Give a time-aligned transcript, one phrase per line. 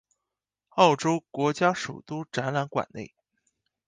[0.71, 3.13] 澳洲国家首都展览馆内。